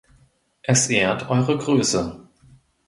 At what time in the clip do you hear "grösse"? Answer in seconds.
1.59-2.27